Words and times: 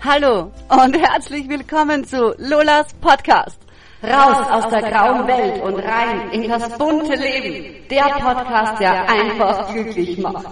Hallo 0.00 0.52
und 0.68 0.96
herzlich 0.96 1.48
willkommen 1.48 2.04
zu 2.04 2.32
Lolas 2.38 2.94
Podcast. 3.00 3.58
Raus 4.00 4.46
aus 4.48 4.70
der 4.70 4.82
grauen 4.82 5.26
Welt 5.26 5.60
und 5.60 5.80
rein 5.80 6.30
in 6.30 6.48
das 6.48 6.78
bunte 6.78 7.16
Leben. 7.16 7.88
Der 7.90 8.04
Podcast, 8.04 8.80
der 8.80 9.10
einfach 9.10 9.72
glücklich 9.72 10.18
macht. 10.18 10.46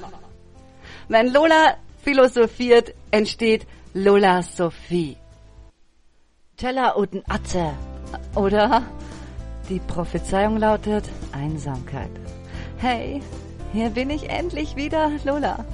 Wenn 1.06 1.32
Lola 1.32 1.77
philosophiert, 2.03 2.93
entsteht 3.12 3.68
Lola 3.95 4.43
Sophie. 4.43 5.16
Teller 6.56 6.96
und 6.96 7.22
Atze. 7.30 7.72
Oder 8.34 8.82
die 9.68 9.78
Prophezeiung 9.78 10.56
lautet 10.56 11.04
Einsamkeit. 11.30 12.10
Hey, 12.78 13.22
hier 13.72 13.90
bin 13.90 14.10
ich 14.10 14.28
endlich 14.28 14.74
wieder, 14.74 15.12
Lola. 15.24 15.64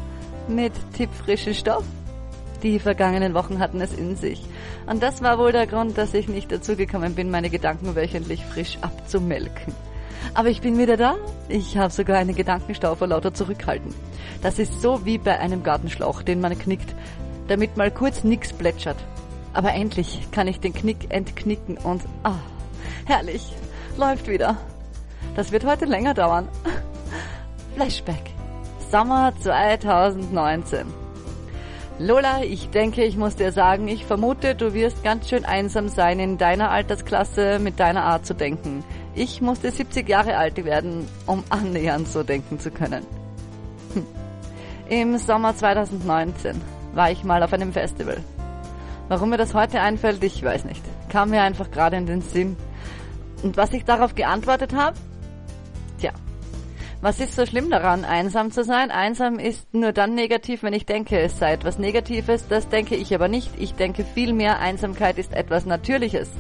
Mit 0.47 0.75
tippfrischen 0.93 1.55
Stoff 1.55 1.85
die 2.63 2.79
vergangenen 2.79 3.35
Wochen 3.35 3.59
hatten 3.59 3.81
es 3.81 3.93
in 3.93 4.17
sich. 4.17 4.43
Und 4.87 5.03
das 5.03 5.23
war 5.23 5.39
wohl 5.39 5.53
der 5.53 5.67
Grund, 5.67 5.99
dass 5.99 6.15
ich 6.15 6.29
nicht 6.29 6.53
dazu 6.53 6.77
gekommen 6.77 7.15
bin, 7.15 7.31
meine 7.31 7.51
Gedanken 7.51 7.95
wöchentlich 7.95 8.45
frisch 8.45 8.79
abzumelken. 8.81 9.75
Aber 10.35 10.49
ich 10.49 10.61
bin 10.61 10.79
wieder 10.79 10.97
da. 10.97 11.17
Ich 11.49 11.77
habe 11.77 11.93
sogar 11.93 12.19
einen 12.19 12.35
Gedankenstau 12.35 12.95
vor 12.95 13.09
lauter 13.09 13.35
Zurückhalten. 13.35 13.95
Das 14.41 14.59
ist 14.59 14.81
so 14.81 15.05
wie 15.05 15.19
bei 15.19 15.39
einem 15.39 15.63
Gartenschlauch, 15.63 16.23
den 16.23 16.41
man 16.41 16.59
knickt, 16.59 16.95
damit 17.49 17.77
mal 17.77 17.91
kurz 17.91 18.25
nix 18.25 18.53
plätschert. 18.53 18.97
Aber 19.53 19.73
endlich 19.73 20.29
kann 20.31 20.49
ich 20.49 20.61
den 20.61 20.73
Knick 20.73 21.11
entknicken 21.11 21.77
und 21.77 22.03
ah, 22.23 22.39
herrlich, 23.05 23.53
läuft 23.99 24.29
wieder. 24.29 24.57
Das 25.37 25.53
wird 25.53 25.67
heute 25.67 25.85
länger 25.85 26.15
dauern. 26.15 26.49
Flashback. 27.75 28.31
Sommer 28.91 29.33
2019. 29.41 31.02
Lola, 31.99 32.43
ich 32.43 32.71
denke, 32.71 33.05
ich 33.05 33.17
muss 33.17 33.37
dir 33.37 33.53
sagen, 33.53 33.87
ich 33.87 34.07
vermute, 34.07 34.55
du 34.55 34.73
wirst 34.73 35.05
ganz 35.05 35.29
schön 35.29 35.45
einsam 35.45 35.89
sein 35.89 36.19
in 36.21 36.39
deiner 36.39 36.71
Altersklasse 36.71 37.59
mit 37.59 37.79
deiner 37.79 38.05
Art 38.05 38.25
zu 38.25 38.35
denken. 38.35 38.83
Ich 39.15 39.43
musste 39.43 39.71
70 39.71 40.09
Jahre 40.09 40.37
alt 40.39 40.65
werden, 40.65 41.07
um 41.27 41.45
annähernd 41.51 42.09
so 42.09 42.23
denken 42.23 42.59
zu 42.59 42.71
können. 42.71 43.07
Hm. 43.93 44.07
Im 44.89 45.19
Sommer 45.19 45.55
2019 45.55 46.61
war 46.95 47.11
ich 47.11 47.25
mal 47.25 47.43
auf 47.43 47.53
einem 47.53 47.73
Festival. 47.73 48.19
Warum 49.09 49.29
mir 49.29 49.37
das 49.37 49.53
heute 49.53 49.81
einfällt, 49.81 50.25
ich 50.25 50.43
weiß 50.43 50.65
nicht. 50.65 50.83
Kam 51.11 51.31
mir 51.31 51.43
einfach 51.43 51.71
gerade 51.71 51.97
in 51.97 52.07
den 52.07 52.23
Sinn. 52.23 52.57
Und 53.43 53.59
was 53.59 53.73
ich 53.75 53.85
darauf 53.85 54.15
geantwortet 54.15 54.75
habe? 54.75 54.97
Was 57.03 57.19
ist 57.19 57.35
so 57.35 57.45
schlimm 57.45 57.69
daran, 57.69 58.05
einsam 58.05 58.53
zu 58.53 58.63
sein? 58.63 58.93
Einsam 58.93 59.41
ist 59.41 59.75
nur 59.75 59.91
dann 59.91 60.15
negativ, 60.15 60.63
wenn 60.63 60.73
ich 60.73 60.87
denke, 60.87 61.19
es 61.19 61.37
sei 61.37 61.53
etwas 61.53 61.77
Negatives. 61.77 62.47
Das 62.47 62.69
denke 62.69 62.95
ich 62.95 63.13
aber 63.13 63.27
nicht. 63.27 63.51
Ich 63.59 63.75
denke 63.75 64.05
vielmehr, 64.05 64.61
Einsamkeit 64.61 65.19
ist 65.19 65.35
etwas 65.35 65.67
Natürliches. 65.67 66.31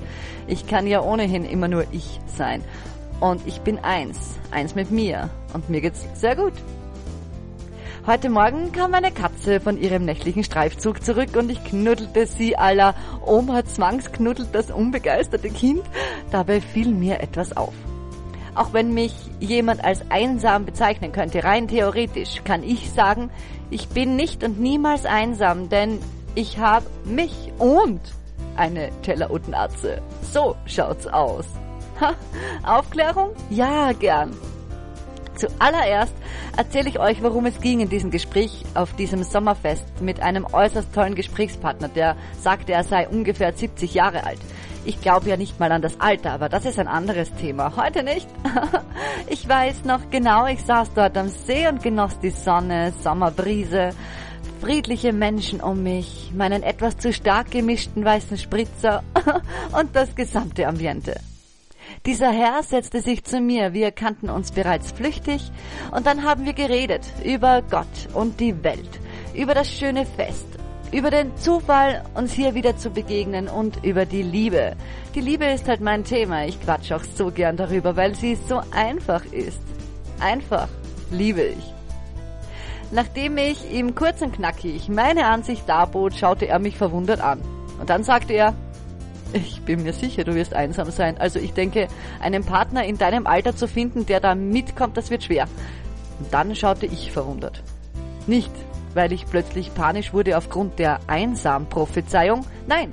Ich 0.46 0.68
kann 0.68 0.86
ja 0.86 1.02
ohnehin 1.02 1.44
immer 1.44 1.66
nur 1.66 1.86
ich 1.90 2.20
sein. 2.26 2.62
Und 3.18 3.44
ich 3.44 3.62
bin 3.62 3.80
eins. 3.80 4.38
Eins 4.52 4.76
mit 4.76 4.92
mir. 4.92 5.30
Und 5.52 5.68
mir 5.68 5.80
geht's 5.80 6.06
sehr 6.14 6.36
gut. 6.36 6.52
Heute 8.06 8.30
Morgen 8.30 8.70
kam 8.70 8.92
meine 8.92 9.10
Katze 9.10 9.58
von 9.58 9.76
ihrem 9.76 10.04
nächtlichen 10.04 10.44
Streifzug 10.44 11.02
zurück 11.02 11.34
und 11.34 11.50
ich 11.50 11.64
knuddelte 11.64 12.26
sie 12.26 12.56
aller 12.56 12.94
Oma 13.26 13.64
zwangsknuddelt 13.64 14.50
das 14.52 14.70
unbegeisterte 14.70 15.50
Kind. 15.50 15.82
Dabei 16.30 16.60
fiel 16.60 16.92
mir 16.92 17.18
etwas 17.18 17.56
auf. 17.56 17.74
Auch 18.54 18.72
wenn 18.72 18.92
mich 18.92 19.14
jemand 19.40 19.82
als 19.82 20.02
einsam 20.10 20.66
bezeichnen 20.66 21.12
könnte, 21.12 21.42
rein 21.42 21.68
theoretisch, 21.68 22.42
kann 22.44 22.62
ich 22.62 22.90
sagen, 22.90 23.30
ich 23.70 23.88
bin 23.88 24.16
nicht 24.16 24.44
und 24.44 24.60
niemals 24.60 25.06
einsam, 25.06 25.70
denn 25.70 25.98
ich 26.34 26.58
habe 26.58 26.86
mich 27.04 27.52
und 27.58 28.00
eine 28.56 28.90
Telleruttenatze. 29.02 30.02
So 30.32 30.56
schaut's 30.66 31.06
aus. 31.06 31.46
Ha, 32.00 32.14
Aufklärung? 32.62 33.30
Ja, 33.48 33.92
gern. 33.92 34.32
Zuallererst 35.34 36.14
erzähle 36.56 36.90
ich 36.90 36.98
euch, 36.98 37.22
worum 37.22 37.46
es 37.46 37.60
ging 37.60 37.80
in 37.80 37.88
diesem 37.88 38.10
Gespräch 38.10 38.64
auf 38.74 38.94
diesem 38.96 39.22
Sommerfest 39.22 39.84
mit 40.00 40.20
einem 40.20 40.46
äußerst 40.52 40.94
tollen 40.94 41.14
Gesprächspartner, 41.14 41.88
der 41.88 42.16
sagte, 42.38 42.72
er 42.72 42.84
sei 42.84 43.08
ungefähr 43.08 43.52
70 43.52 43.94
Jahre 43.94 44.24
alt. 44.24 44.40
Ich 44.84 45.00
glaube 45.00 45.28
ja 45.28 45.36
nicht 45.36 45.60
mal 45.60 45.70
an 45.70 45.80
das 45.80 46.00
Alter, 46.00 46.32
aber 46.32 46.48
das 46.48 46.64
ist 46.64 46.78
ein 46.78 46.88
anderes 46.88 47.32
Thema. 47.34 47.76
Heute 47.76 48.02
nicht. 48.02 48.28
ich 49.28 49.48
weiß 49.48 49.84
noch 49.84 50.10
genau, 50.10 50.46
ich 50.46 50.64
saß 50.64 50.92
dort 50.94 51.16
am 51.16 51.28
See 51.28 51.68
und 51.68 51.82
genoss 51.82 52.18
die 52.18 52.30
Sonne, 52.30 52.92
Sommerbrise, 53.00 53.90
friedliche 54.60 55.12
Menschen 55.12 55.60
um 55.60 55.82
mich, 55.82 56.32
meinen 56.34 56.64
etwas 56.64 56.96
zu 56.96 57.12
stark 57.12 57.52
gemischten 57.52 58.04
weißen 58.04 58.38
Spritzer 58.38 59.04
und 59.78 59.94
das 59.94 60.14
gesamte 60.16 60.66
Ambiente. 60.66 61.14
Dieser 62.06 62.32
Herr 62.32 62.62
setzte 62.62 63.00
sich 63.00 63.22
zu 63.22 63.40
mir, 63.40 63.72
wir 63.74 63.92
kannten 63.92 64.30
uns 64.30 64.50
bereits 64.50 64.90
flüchtig, 64.90 65.52
und 65.92 66.06
dann 66.06 66.24
haben 66.24 66.44
wir 66.44 66.52
geredet 66.52 67.02
über 67.24 67.62
Gott 67.70 68.08
und 68.14 68.40
die 68.40 68.64
Welt, 68.64 69.00
über 69.34 69.54
das 69.54 69.70
schöne 69.70 70.06
Fest, 70.06 70.46
über 70.92 71.10
den 71.10 71.34
Zufall, 71.36 72.04
uns 72.14 72.32
hier 72.32 72.54
wieder 72.54 72.76
zu 72.76 72.90
begegnen 72.90 73.48
und 73.48 73.82
über 73.82 74.04
die 74.04 74.22
Liebe. 74.22 74.76
Die 75.14 75.20
Liebe 75.20 75.46
ist 75.46 75.66
halt 75.66 75.80
mein 75.80 76.04
Thema. 76.04 76.44
Ich 76.44 76.60
quatsch 76.60 76.92
auch 76.92 77.02
so 77.02 77.30
gern 77.30 77.56
darüber, 77.56 77.96
weil 77.96 78.14
sie 78.14 78.36
so 78.48 78.60
einfach 78.70 79.24
ist. 79.24 79.60
Einfach 80.20 80.68
liebe 81.10 81.42
ich. 81.42 81.74
Nachdem 82.90 83.38
ich 83.38 83.72
ihm 83.72 83.94
kurz 83.94 84.20
und 84.20 84.34
knackig 84.34 84.90
meine 84.90 85.24
Ansicht 85.24 85.66
darbot, 85.66 86.14
schaute 86.14 86.46
er 86.46 86.58
mich 86.58 86.76
verwundert 86.76 87.22
an. 87.22 87.40
Und 87.80 87.88
dann 87.88 88.04
sagte 88.04 88.34
er, 88.34 88.54
ich 89.32 89.62
bin 89.62 89.82
mir 89.82 89.94
sicher, 89.94 90.24
du 90.24 90.34
wirst 90.34 90.52
einsam 90.52 90.90
sein. 90.90 91.16
Also 91.16 91.38
ich 91.38 91.54
denke, 91.54 91.88
einen 92.20 92.44
Partner 92.44 92.84
in 92.84 92.98
deinem 92.98 93.26
Alter 93.26 93.56
zu 93.56 93.66
finden, 93.66 94.04
der 94.04 94.20
da 94.20 94.34
mitkommt, 94.34 94.98
das 94.98 95.08
wird 95.08 95.24
schwer. 95.24 95.48
Und 96.18 96.34
dann 96.34 96.54
schaute 96.54 96.84
ich 96.84 97.10
verwundert. 97.10 97.62
Nicht, 98.26 98.52
weil 98.94 99.12
ich 99.12 99.26
plötzlich 99.26 99.74
panisch 99.74 100.12
wurde 100.12 100.36
aufgrund 100.36 100.78
der 100.78 101.00
Einsam-Prophezeiung. 101.06 102.46
Nein, 102.66 102.92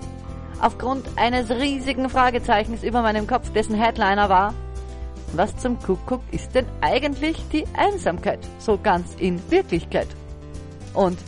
aufgrund 0.62 1.06
eines 1.18 1.50
riesigen 1.50 2.10
Fragezeichens 2.10 2.84
über 2.84 3.02
meinem 3.02 3.28
Kopf, 3.28 3.52
dessen 3.52 3.76
Headliner 3.76 4.30
war, 4.30 4.54
was 5.34 5.56
zum 5.58 5.80
Kuckuck 5.80 6.22
ist 6.32 6.56
denn 6.56 6.66
eigentlich 6.82 7.38
die 7.52 7.66
Einsamkeit, 7.78 8.40
so 8.58 8.80
ganz 8.82 9.16
in 9.20 9.40
Wirklichkeit? 9.52 10.08
Und 10.94 11.20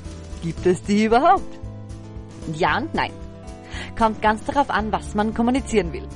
gibt 0.42 0.66
es 0.66 0.82
die 0.84 1.06
überhaupt? 1.06 1.59
Ja 2.56 2.78
und 2.78 2.94
nein. 2.94 3.12
Kommt 3.98 4.22
ganz 4.22 4.44
darauf 4.46 4.70
an, 4.70 4.92
was 4.92 5.14
man 5.14 5.34
kommunizieren 5.34 5.94
will. 5.94 6.08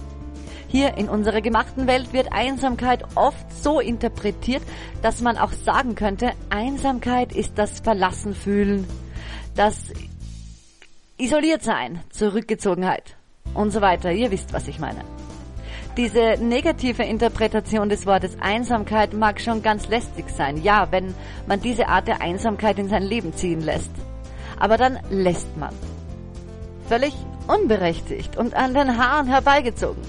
Hier 0.67 0.97
in 0.97 1.07
unserer 1.07 1.41
gemachten 1.41 1.87
Welt 1.87 2.11
wird 2.11 2.33
Einsamkeit 2.33 3.03
oft 3.15 3.44
so 3.65 3.79
interpretiert, 3.79 4.61
dass 5.01 5.21
man 5.21 5.39
auch 5.39 5.51
sagen 5.51 5.95
könnte, 5.95 6.33
Einsamkeit 6.51 7.33
ist 7.33 7.57
das 7.57 7.79
Verlassenfühlen, 7.79 8.85
das 9.55 9.91
Isoliertsein, 11.17 12.01
Zurückgezogenheit 12.11 13.15
und 13.55 13.71
so 13.71 13.81
weiter. 13.81 14.11
Ihr 14.11 14.29
wisst, 14.29 14.53
was 14.53 14.67
ich 14.67 14.77
meine. 14.77 15.03
Diese 15.97 16.35
negative 16.39 17.01
Interpretation 17.03 17.89
des 17.89 18.05
Wortes 18.05 18.37
Einsamkeit 18.39 19.13
mag 19.13 19.41
schon 19.41 19.63
ganz 19.63 19.87
lästig 19.87 20.29
sein, 20.29 20.61
ja, 20.61 20.91
wenn 20.91 21.15
man 21.47 21.59
diese 21.59 21.87
Art 21.87 22.07
der 22.07 22.21
Einsamkeit 22.21 22.77
in 22.77 22.89
sein 22.89 23.01
Leben 23.01 23.33
ziehen 23.33 23.61
lässt. 23.61 23.91
Aber 24.59 24.77
dann 24.77 24.99
lässt 25.09 25.57
man. 25.57 25.73
Völlig 26.87 27.15
unberechtigt 27.47 28.37
und 28.37 28.53
an 28.53 28.75
den 28.75 28.95
Haaren 28.99 29.27
herbeigezogen. 29.27 30.03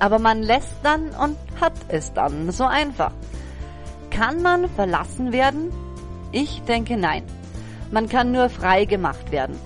Aber 0.00 0.18
man 0.18 0.42
lässt 0.42 0.76
dann 0.82 1.10
und 1.10 1.36
hat 1.60 1.74
es 1.88 2.12
dann. 2.12 2.50
So 2.50 2.64
einfach. 2.64 3.12
Kann 4.10 4.42
man 4.42 4.68
verlassen 4.68 5.32
werden? 5.32 5.72
Ich 6.32 6.62
denke 6.62 6.96
nein. 6.96 7.24
Man 7.90 8.08
kann 8.08 8.32
nur 8.32 8.48
frei 8.48 8.84
gemacht 8.84 9.30
werden. 9.30 9.58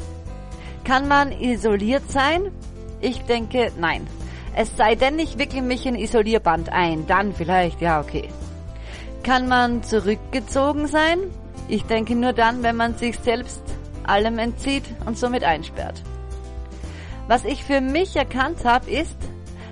Kann 0.85 1.09
man 1.09 1.33
isoliert 1.33 2.11
sein? 2.11 2.51
Ich 3.01 3.21
denke 3.23 3.73
nein. 3.79 4.07
Es 4.55 4.77
sei 4.77 4.95
denn, 4.95 5.19
ich 5.19 5.39
wickle 5.39 5.63
mich 5.63 5.87
in 5.87 5.95
Isolierband 5.95 6.73
ein. 6.73 7.07
Dann 7.07 7.33
vielleicht, 7.33 7.81
ja, 7.81 8.01
okay. 8.01 8.29
Kann 9.23 9.49
man 9.49 9.83
zurückgezogen 9.83 10.87
sein? 10.87 11.19
Ich 11.69 11.85
denke 11.85 12.15
nur 12.15 12.33
dann, 12.33 12.63
wenn 12.63 12.77
man 12.77 12.97
sich 12.97 13.19
selbst 13.19 13.61
allem 14.05 14.39
entzieht 14.39 14.85
und 15.05 15.19
somit 15.19 15.45
einsperrt. 15.45 16.03
Was 17.29 17.45
ich 17.45 17.63
für 17.63 17.81
mich 17.81 18.17
erkannt 18.17 18.65
habe, 18.65 18.91
ist, 18.91 19.17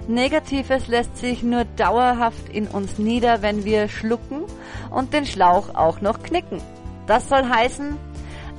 Negatives 0.08 0.86
lässt 0.86 1.16
sich 1.16 1.42
nur 1.42 1.64
dauerhaft 1.64 2.48
in 2.48 2.68
uns 2.68 2.98
nieder, 2.98 3.42
wenn 3.42 3.64
wir 3.64 3.88
schlucken 3.88 4.42
und 4.90 5.12
den 5.12 5.26
Schlauch 5.26 5.74
auch 5.74 6.00
noch 6.00 6.22
knicken. 6.22 6.60
Das 7.08 7.28
soll 7.28 7.48
heißen, 7.48 7.96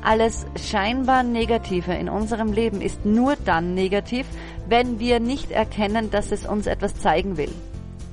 alles 0.03 0.45
scheinbar 0.61 1.23
Negative 1.23 1.93
in 1.93 2.09
unserem 2.09 2.51
Leben 2.51 2.81
ist 2.81 3.05
nur 3.05 3.35
dann 3.45 3.73
negativ, 3.75 4.25
wenn 4.67 4.99
wir 4.99 5.21
nicht 5.21 5.51
erkennen, 5.51 6.11
dass 6.11 6.31
es 6.33 6.45
uns 6.45 6.67
etwas 6.67 6.95
zeigen 6.95 7.37
will. 7.37 7.53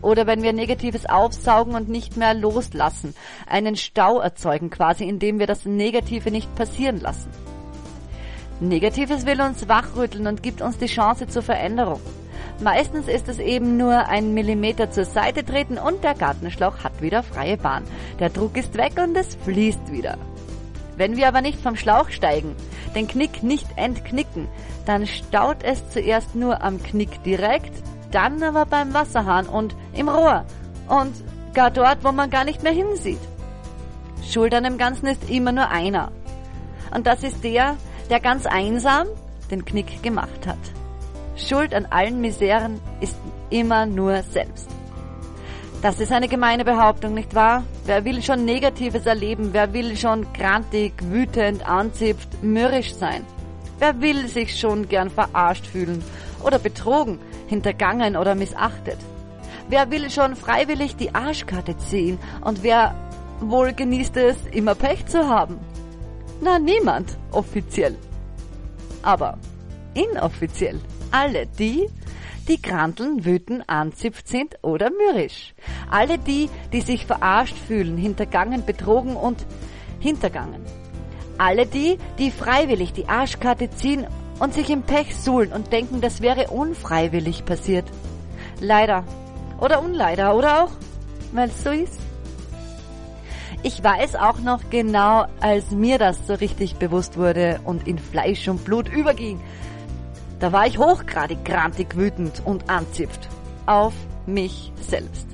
Oder 0.01 0.27
wenn 0.27 0.43
wir 0.43 0.53
Negatives 0.53 1.07
aufsaugen 1.07 1.75
und 1.75 1.89
nicht 1.89 2.17
mehr 2.17 2.35
loslassen, 2.35 3.15
einen 3.49 3.75
Stau 3.75 4.21
erzeugen 4.21 4.71
quasi, 4.71 5.09
indem 5.09 5.41
wir 5.41 5.47
das 5.49 5.65
Negative 5.65 6.31
nicht 6.31 6.55
passieren 6.55 7.01
lassen. 7.01 7.31
Negatives 8.61 9.27
will 9.27 9.41
uns 9.41 9.69
wachrütteln 9.69 10.29
und 10.29 10.43
gibt 10.43 10.63
uns 10.63 10.79
die 10.79 10.87
Chance 10.87 11.27
zur 11.27 11.43
Veränderung. 11.43 12.01
Meistens 12.61 13.09
ist 13.09 13.29
es 13.29 13.39
eben 13.39 13.77
nur 13.77 14.09
ein 14.09 14.33
Millimeter 14.33 14.91
zur 14.91 15.05
Seite 15.05 15.45
treten 15.45 15.77
und 15.77 16.05
der 16.05 16.15
Gartenschlauch 16.15 16.85
hat 16.85 17.03
wieder 17.03 17.23
freie 17.23 17.57
Bahn. 17.57 17.85
Der 18.21 18.31
Druck 18.31 18.57
ist 18.57 18.77
weg 18.77 18.93
und 18.97 19.17
es 19.17 19.35
fließt 19.45 19.91
wieder. 19.91 20.17
Wenn 20.97 21.17
wir 21.17 21.27
aber 21.27 21.41
nicht 21.41 21.61
vom 21.61 21.75
Schlauch 21.75 22.11
steigen, 22.11 22.55
den 22.95 23.09
Knick 23.09 23.43
nicht 23.43 23.67
entknicken, 23.77 24.47
dann 24.87 25.07
staut 25.07 25.65
es 25.65 25.89
zuerst 25.91 26.37
nur 26.37 26.63
am 26.63 26.81
Knick 26.81 27.23
direkt, 27.25 27.73
dann 28.13 28.43
aber 28.45 28.67
beim 28.67 28.95
Wasserhahn 28.95 29.47
und 29.47 29.75
im 29.93 30.09
Rohr 30.09 30.45
und 30.89 31.13
gar 31.55 31.73
dort, 31.73 32.05
wo 32.05 32.13
man 32.13 32.31
gar 32.31 32.45
nicht 32.45 32.63
mehr 32.63 32.73
hinsieht. 32.73 33.19
Schuld 34.23 34.55
an 34.55 34.65
dem 34.65 34.79
Ganzen 34.79 35.07
ist 35.07 35.29
immer 35.29 35.51
nur 35.51 35.69
einer. 35.69 36.13
Und 36.95 37.09
das 37.09 37.25
ist 37.25 37.43
der, 37.43 37.77
der 38.11 38.21
ganz 38.21 38.47
einsam 38.47 39.09
den 39.51 39.65
Knick 39.65 40.03
gemacht 40.03 40.47
hat. 40.47 40.84
Schuld 41.37 41.75
an 41.75 41.87
allen 41.87 42.21
Miseren 42.21 42.81
ist 43.01 43.17
immer 43.51 43.87
nur 43.87 44.23
selbst. 44.23 44.69
Das 45.83 46.01
ist 46.01 46.13
eine 46.13 46.29
gemeine 46.29 46.65
Behauptung, 46.65 47.13
nicht 47.13 47.35
wahr? 47.35 47.65
Wer 47.85 48.05
will 48.05 48.23
schon 48.23 48.45
Negatives 48.45 49.05
erleben? 49.05 49.51
Wer 49.53 49.73
will 49.73 49.97
schon 49.97 50.27
grantig, 50.33 50.95
wütend, 51.11 51.69
anzipft, 51.69 52.43
mürrisch 52.43 52.95
sein? 52.95 53.25
Wer 53.79 54.01
will 54.01 54.29
sich 54.29 54.59
schon 54.59 54.89
gern 54.89 55.11
verarscht 55.11 55.67
fühlen 55.67 56.03
oder 56.43 56.59
betrogen, 56.59 57.19
hintergangen 57.49 58.17
oder 58.17 58.35
missachtet? 58.35 58.99
Wer 59.69 59.91
will 59.91 60.09
schon 60.11 60.37
freiwillig 60.37 60.97
die 60.97 61.15
Arschkarte 61.15 61.77
ziehen 61.77 62.19
und 62.43 62.63
wer 62.63 62.95
wohl 63.41 63.73
genießt 63.73 64.17
es, 64.17 64.37
immer 64.53 64.75
Pech 64.75 65.05
zu 65.07 65.29
haben? 65.29 65.59
Na, 66.41 66.59
niemand, 66.59 67.19
offiziell. 67.33 67.97
Aber 69.03 69.37
inoffiziell 69.95 70.81
alle 71.15 71.47
die, 71.47 71.89
die 72.49 72.61
kranteln, 72.61 73.25
wütend, 73.25 73.63
anzipft 73.69 74.27
sind 74.27 74.57
oder 74.63 74.91
mürrisch. 74.91 75.55
Alle 75.89 76.19
die, 76.19 76.51
die 76.73 76.81
sich 76.81 77.07
verarscht 77.07 77.57
fühlen, 77.57 77.97
hintergangen, 77.97 78.65
betrogen 78.67 79.15
und 79.15 79.47
hintergangen. 80.01 80.63
Alle 81.39 81.67
die, 81.67 81.99
die 82.19 82.33
freiwillig 82.33 82.95
die 82.95 83.09
Arschkarte 83.09 83.71
ziehen 83.71 84.09
und 84.41 84.55
sich 84.55 84.71
im 84.71 84.83
Pech 84.83 85.15
suhlen 85.15 85.53
und 85.53 85.73
denken, 85.73 86.01
das 86.01 86.21
wäre 86.21 86.49
unfreiwillig 86.49 87.45
passiert. 87.45 87.85
Leider. 88.61 89.05
Oder 89.61 89.81
unleider. 89.83 90.35
Oder 90.35 90.65
auch, 90.65 90.73
weil 91.33 91.49
es 91.49 91.63
so 91.63 91.71
ist. 91.71 92.01
Ich 93.63 93.83
weiß 93.83 94.17
auch 94.17 94.41
noch 94.41 94.69
genau, 94.69 95.27
als 95.41 95.71
mir 95.71 95.99
das 95.99 96.27
so 96.27 96.35
richtig 96.35 96.75
bewusst 96.75 97.17
wurde 97.17 97.61
und 97.65 97.87
in 97.87 97.99
Fleisch 97.99 98.49
und 98.49 98.65
Blut 98.65 98.89
überging, 98.89 99.41
da 100.45 100.53
war 100.53 100.67
ich 100.67 100.77
hochgradig 100.77 101.43
grantig 101.43 101.97
wütend 101.97 102.43
und 102.45 102.69
anzipft. 102.69 103.31
Auf 103.65 103.95
mich 104.27 104.75
selbst. 104.79 105.27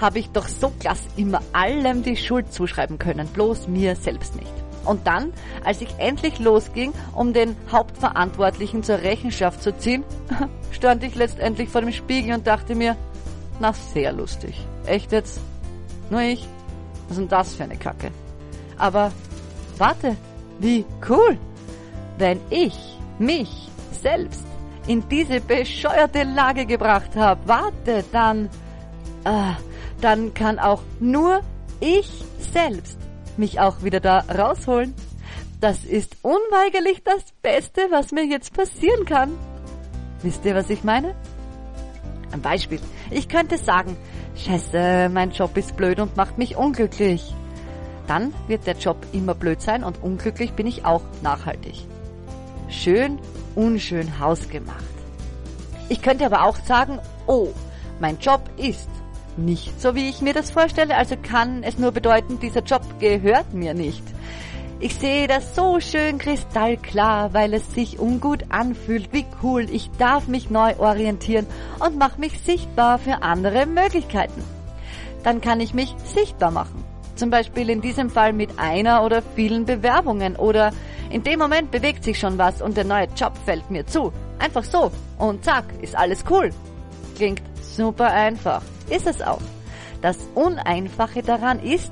Habe 0.00 0.18
ich 0.18 0.30
doch 0.30 0.48
so 0.48 0.72
klasse 0.80 1.02
immer 1.18 1.42
allem 1.52 2.02
die 2.02 2.16
Schuld 2.16 2.50
zuschreiben 2.50 2.98
können, 2.98 3.28
bloß 3.28 3.68
mir 3.68 3.96
selbst 3.96 4.34
nicht. 4.36 4.50
Und 4.86 5.06
dann, 5.06 5.34
als 5.62 5.82
ich 5.82 5.90
endlich 5.98 6.38
losging, 6.38 6.94
um 7.14 7.34
den 7.34 7.54
Hauptverantwortlichen 7.70 8.82
zur 8.82 9.02
Rechenschaft 9.02 9.62
zu 9.62 9.76
ziehen, 9.76 10.04
stand 10.70 11.04
ich 11.04 11.14
letztendlich 11.14 11.68
vor 11.68 11.82
dem 11.82 11.92
Spiegel 11.92 12.32
und 12.32 12.46
dachte 12.46 12.74
mir, 12.74 12.96
na 13.60 13.74
sehr 13.74 14.12
lustig. 14.12 14.66
Echt 14.86 15.12
jetzt? 15.12 15.38
Nur 16.08 16.22
ich? 16.22 16.48
Was 17.08 17.18
ist 17.18 17.20
denn 17.20 17.28
das 17.28 17.54
für 17.54 17.64
eine 17.64 17.76
Kacke? 17.76 18.10
Aber 18.78 19.12
warte, 19.76 20.16
wie 20.60 20.86
cool! 21.06 21.36
Wenn 22.16 22.40
ich 22.48 22.96
mich 23.18 23.68
selbst 24.00 24.44
in 24.86 25.06
diese 25.08 25.40
bescheuerte 25.40 26.22
Lage 26.24 26.66
gebracht 26.66 27.14
habe, 27.14 27.40
warte, 27.46 28.04
dann, 28.10 28.46
äh, 29.24 29.52
dann 30.00 30.32
kann 30.34 30.58
auch 30.58 30.82
nur 30.98 31.40
ich 31.80 32.24
selbst 32.52 32.98
mich 33.36 33.60
auch 33.60 33.82
wieder 33.82 34.00
da 34.00 34.18
rausholen. 34.20 34.94
Das 35.60 35.84
ist 35.84 36.16
unweigerlich 36.22 37.02
das 37.04 37.24
Beste, 37.42 37.82
was 37.90 38.12
mir 38.12 38.24
jetzt 38.24 38.52
passieren 38.54 39.04
kann. 39.04 39.32
Wisst 40.22 40.44
ihr, 40.44 40.54
was 40.54 40.70
ich 40.70 40.84
meine? 40.84 41.14
Ein 42.32 42.42
Beispiel. 42.42 42.80
Ich 43.10 43.28
könnte 43.28 43.58
sagen, 43.58 43.96
Scheiße, 44.36 45.08
mein 45.12 45.30
Job 45.32 45.56
ist 45.56 45.76
blöd 45.76 45.98
und 46.00 46.16
macht 46.16 46.38
mich 46.38 46.56
unglücklich. 46.56 47.34
Dann 48.06 48.32
wird 48.46 48.66
der 48.66 48.76
Job 48.76 48.96
immer 49.12 49.34
blöd 49.34 49.60
sein 49.60 49.84
und 49.84 50.02
unglücklich 50.02 50.52
bin 50.52 50.66
ich 50.66 50.84
auch 50.84 51.02
nachhaltig. 51.22 51.86
Schön 52.68 53.18
unschön 53.54 54.18
hausgemacht. 54.20 54.84
Ich 55.88 56.02
könnte 56.02 56.26
aber 56.26 56.44
auch 56.44 56.56
sagen, 56.56 56.98
oh, 57.26 57.48
mein 58.00 58.18
Job 58.18 58.42
ist 58.56 58.88
nicht 59.36 59.80
so, 59.80 59.94
wie 59.94 60.08
ich 60.08 60.20
mir 60.20 60.34
das 60.34 60.50
vorstelle, 60.50 60.96
also 60.96 61.16
kann 61.16 61.62
es 61.62 61.78
nur 61.78 61.92
bedeuten, 61.92 62.40
dieser 62.40 62.62
Job 62.62 62.82
gehört 63.00 63.54
mir 63.54 63.74
nicht. 63.74 64.02
Ich 64.80 64.94
sehe 64.94 65.26
das 65.26 65.56
so 65.56 65.80
schön 65.80 66.18
kristallklar, 66.18 67.34
weil 67.34 67.52
es 67.52 67.74
sich 67.74 67.98
ungut 67.98 68.44
anfühlt. 68.50 69.12
Wie 69.12 69.26
cool, 69.42 69.66
ich 69.68 69.90
darf 69.98 70.28
mich 70.28 70.50
neu 70.50 70.76
orientieren 70.78 71.46
und 71.80 71.98
mache 71.98 72.20
mich 72.20 72.40
sichtbar 72.40 72.98
für 72.98 73.22
andere 73.22 73.66
Möglichkeiten. 73.66 74.44
Dann 75.24 75.40
kann 75.40 75.58
ich 75.60 75.74
mich 75.74 75.96
sichtbar 76.04 76.52
machen. 76.52 76.84
Zum 77.18 77.30
Beispiel 77.30 77.68
in 77.68 77.80
diesem 77.80 78.10
Fall 78.10 78.32
mit 78.32 78.60
einer 78.60 79.02
oder 79.02 79.22
vielen 79.34 79.64
Bewerbungen 79.64 80.36
oder 80.36 80.70
in 81.10 81.24
dem 81.24 81.40
Moment 81.40 81.72
bewegt 81.72 82.04
sich 82.04 82.16
schon 82.16 82.38
was 82.38 82.62
und 82.62 82.76
der 82.76 82.84
neue 82.84 83.08
Job 83.16 83.32
fällt 83.44 83.68
mir 83.72 83.84
zu. 83.84 84.12
Einfach 84.38 84.62
so. 84.62 84.92
Und 85.18 85.44
zack, 85.44 85.64
ist 85.82 85.96
alles 85.96 86.24
cool. 86.30 86.50
Klingt 87.16 87.42
super 87.60 88.06
einfach. 88.06 88.62
Ist 88.88 89.08
es 89.08 89.20
auch. 89.20 89.40
Das 90.00 90.16
Uneinfache 90.36 91.22
daran 91.22 91.58
ist, 91.58 91.90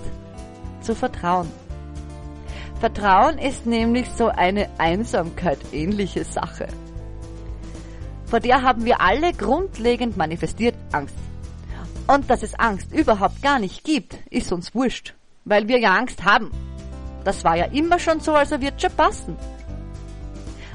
zu 0.80 0.94
vertrauen. 0.94 1.50
Vertrauen 2.78 3.38
ist 3.38 3.66
nämlich 3.66 4.08
so 4.16 4.28
eine 4.28 4.68
Einsamkeit 4.78 5.58
ähnliche 5.72 6.22
Sache. 6.22 6.68
Vor 8.26 8.38
der 8.38 8.62
haben 8.62 8.84
wir 8.84 9.00
alle 9.00 9.32
grundlegend 9.32 10.16
manifestiert 10.16 10.76
Angst. 10.92 11.16
Und 12.06 12.30
dass 12.30 12.44
es 12.44 12.54
Angst 12.54 12.92
überhaupt 12.94 13.42
gar 13.42 13.58
nicht 13.58 13.82
gibt, 13.82 14.18
ist 14.30 14.52
uns 14.52 14.74
wurscht, 14.74 15.15
weil 15.46 15.68
wir 15.68 15.78
ja 15.78 15.94
Angst 15.94 16.24
haben. 16.24 16.50
Das 17.24 17.42
war 17.44 17.56
ja 17.56 17.64
immer 17.66 17.98
schon 17.98 18.20
so, 18.20 18.34
also 18.34 18.60
wird 18.60 18.82
schon 18.82 18.92
passen. 18.92 19.36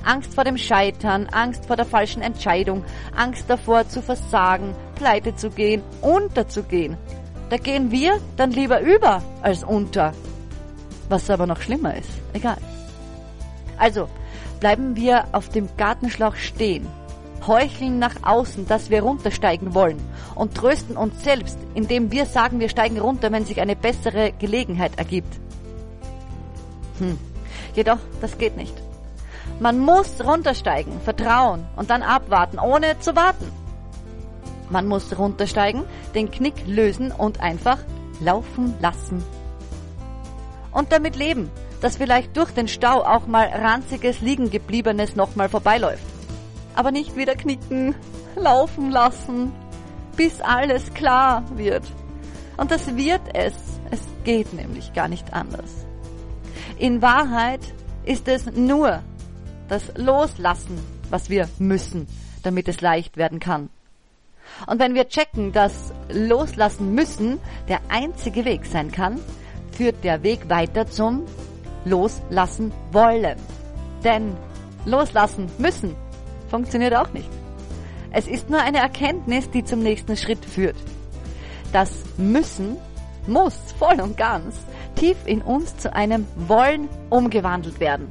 Angst 0.04 0.34
vor 0.34 0.44
dem 0.44 0.58
Scheitern, 0.58 1.28
Angst 1.28 1.68
vor 1.68 1.76
der 1.76 1.86
falschen 1.86 2.24
Entscheidung, 2.24 2.84
Angst 3.16 3.48
davor 3.48 3.88
zu 3.88 4.02
versagen, 4.02 4.74
pleite 4.96 5.36
zu 5.36 5.52
gehen, 5.52 5.84
unterzugehen. 6.02 6.98
Da 7.52 7.58
gehen 7.58 7.92
wir 7.92 8.20
dann 8.38 8.52
lieber 8.52 8.80
über 8.82 9.22
als 9.44 9.64
unter. 9.64 10.14
Was 11.10 11.30
aber 11.30 11.46
noch 11.46 11.62
schlimmer 11.62 11.96
ist. 11.96 12.10
Egal. 12.34 12.58
Also, 13.78 14.08
bleiben 14.60 14.96
wir 14.96 15.26
auf 15.34 15.50
dem 15.50 15.68
Gartenschlauch 15.78 16.36
stehen, 16.36 16.88
heucheln 17.48 18.00
nach 18.00 18.16
außen, 18.24 18.68
dass 18.68 18.90
wir 18.90 19.04
runtersteigen 19.04 19.74
wollen 19.74 20.00
und 20.36 20.56
trösten 20.56 20.98
uns 20.98 21.24
selbst, 21.24 21.58
indem 21.74 22.12
wir 22.12 22.26
sagen, 22.26 22.60
wir 22.60 22.70
steigen 22.70 23.00
runter, 23.00 23.32
wenn 23.32 23.46
sich 23.46 23.62
eine 23.62 23.76
bessere 23.76 24.32
Gelegenheit 24.40 24.98
ergibt. 24.98 25.40
Hm. 27.00 27.18
Jedoch, 27.76 28.00
das 28.20 28.38
geht 28.38 28.58
nicht. 28.58 28.74
Man 29.60 29.80
muss 29.80 30.24
runtersteigen, 30.24 31.00
vertrauen 31.02 31.66
und 31.76 31.90
dann 31.90 32.04
abwarten, 32.04 32.60
ohne 32.60 33.00
zu 33.00 33.16
warten. 33.16 33.52
Man 34.70 34.88
muss 34.88 35.18
runtersteigen, 35.18 35.84
den 36.16 36.32
Knick 36.32 36.66
lösen 36.66 37.12
und 37.12 37.42
einfach 37.42 37.80
laufen 38.20 38.74
lassen. 38.80 39.24
Und 40.72 40.92
damit 40.92 41.16
leben, 41.16 41.52
dass 41.82 41.98
vielleicht 41.98 42.38
durch 42.38 42.52
den 42.52 42.68
Stau 42.68 43.04
auch 43.04 43.28
mal 43.28 43.48
ranziges 43.48 44.22
Liegengebliebenes 44.22 45.16
nochmal 45.16 45.50
vorbeiläuft. 45.50 46.11
Aber 46.76 46.92
nicht 46.92 47.16
wieder 47.16 47.36
knicken, 47.36 47.96
laufen 48.36 48.92
lassen, 48.92 49.52
bis 50.16 50.42
alles 50.42 50.94
klar 50.94 51.44
wird. 51.56 51.84
Und 52.58 52.72
das 52.72 52.96
wird 52.96 53.22
es. 53.34 53.54
Es 53.90 54.02
geht 54.24 54.54
nämlich 54.54 54.94
gar 54.94 55.08
nicht 55.08 55.34
anders. 55.34 55.86
In 56.78 57.02
Wahrheit 57.02 57.62
ist 58.06 58.28
es 58.28 58.46
nur 58.46 59.02
das 59.68 59.92
Loslassen, 59.96 60.80
was 61.10 61.30
wir 61.30 61.48
müssen, 61.60 62.08
damit 62.44 62.68
es 62.68 62.82
leicht 62.82 63.18
werden 63.18 63.40
kann. 63.40 63.70
Und 64.68 64.80
wenn 64.80 64.96
wir 64.96 65.08
checken, 65.08 65.52
dass 65.52 65.94
Loslassen 66.10 66.94
müssen 66.94 67.40
der 67.68 67.80
einzige 67.90 68.46
Weg 68.46 68.66
sein 68.66 68.92
kann, 68.92 69.20
führt 69.72 70.04
der 70.04 70.24
Weg 70.24 70.50
weiter 70.50 70.88
zum 70.88 71.26
Loslassen 71.86 72.72
wollen. 72.92 73.38
Denn 74.04 74.36
Loslassen 74.86 75.50
müssen 75.58 75.96
funktioniert 76.52 76.94
auch 76.94 77.12
nicht. 77.14 77.30
Es 78.12 78.28
ist 78.28 78.50
nur 78.50 78.60
eine 78.60 78.80
Erkenntnis, 78.80 79.50
die 79.50 79.64
zum 79.64 79.80
nächsten 79.80 80.18
Schritt 80.18 80.44
führt. 80.46 80.76
Das 81.72 82.04
Müssen 82.18 82.78
muss 83.26 83.56
voll 83.80 84.02
und 84.02 84.18
ganz 84.18 84.56
tief 84.96 85.18
in 85.26 85.42
uns 85.42 85.78
zu 85.78 85.94
einem 85.94 86.28
Wollen 86.36 86.90
umgewandelt 87.10 87.80
werden. 87.80 88.08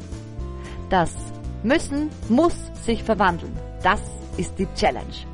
Das 0.89 1.15
Müssen 1.63 2.09
muss 2.31 2.55
sich 2.87 3.05
verwandeln. 3.05 3.55
Das 3.83 4.01
ist 4.39 4.59
die 4.59 4.67
Challenge. 4.75 5.27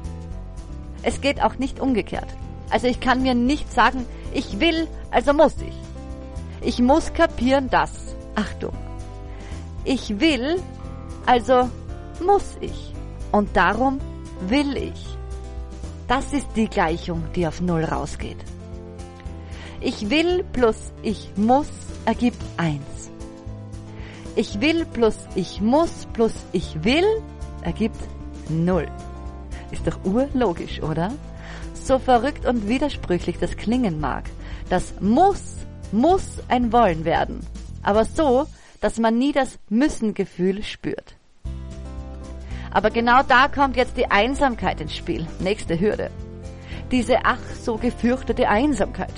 Es 1.02 1.20
geht 1.20 1.40
auch 1.40 1.56
nicht 1.58 1.78
umgekehrt. 1.78 2.28
Also 2.68 2.88
ich 2.88 2.98
kann 2.98 3.22
mir 3.22 3.34
nicht 3.34 3.72
sagen, 3.72 4.04
ich 4.34 4.58
will, 4.58 4.88
also 5.12 5.32
muss 5.32 5.54
ich. 5.58 5.74
Ich 6.60 6.80
muss 6.80 7.12
kapieren, 7.12 7.70
dass, 7.70 8.16
Achtung, 8.34 8.72
ich 9.84 10.18
will, 10.18 10.60
also 11.26 11.70
muss 12.20 12.56
ich. 12.60 12.95
Und 13.32 13.56
darum 13.56 14.00
will 14.48 14.76
ich. 14.76 15.16
Das 16.08 16.32
ist 16.32 16.48
die 16.54 16.68
Gleichung, 16.68 17.24
die 17.34 17.46
auf 17.46 17.60
Null 17.60 17.84
rausgeht. 17.84 18.38
Ich 19.80 20.08
will 20.08 20.44
plus 20.52 20.92
ich 21.02 21.30
muss 21.36 21.68
ergibt 22.06 22.42
eins. 22.56 23.10
Ich 24.34 24.60
will 24.60 24.86
plus 24.86 25.16
ich 25.34 25.60
muss 25.60 26.06
plus 26.12 26.32
ich 26.52 26.82
will 26.84 27.22
ergibt 27.62 28.00
null. 28.48 28.86
Ist 29.70 29.86
doch 29.86 29.98
urlogisch, 30.04 30.82
oder? 30.82 31.12
So 31.74 31.98
verrückt 31.98 32.46
und 32.46 32.68
widersprüchlich 32.68 33.38
das 33.38 33.56
klingen 33.56 34.00
mag. 34.00 34.24
Das 34.68 34.94
muss, 35.00 35.56
muss 35.92 36.40
ein 36.48 36.72
Wollen 36.72 37.04
werden. 37.04 37.40
Aber 37.82 38.04
so, 38.04 38.46
dass 38.80 38.98
man 38.98 39.18
nie 39.18 39.32
das 39.32 39.58
Müssen-Gefühl 39.68 40.62
spürt. 40.62 41.15
Aber 42.70 42.90
genau 42.90 43.22
da 43.22 43.48
kommt 43.48 43.76
jetzt 43.76 43.96
die 43.96 44.10
Einsamkeit 44.10 44.80
ins 44.80 44.94
Spiel. 44.94 45.26
Nächste 45.38 45.78
Hürde. 45.78 46.10
Diese 46.90 47.24
ach 47.24 47.40
so 47.60 47.76
gefürchtete 47.76 48.48
Einsamkeit, 48.48 49.12